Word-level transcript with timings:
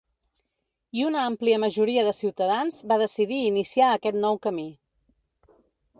I 1.01 1.05
una 1.09 1.19
àmplia 1.31 1.59
majoria 1.65 2.05
de 2.09 2.15
ciutadans 2.21 2.81
va 2.93 2.99
decidir 3.05 3.41
iniciar 3.53 3.93
aquest 3.99 4.19
nou 4.25 4.45
camí. 4.47 4.69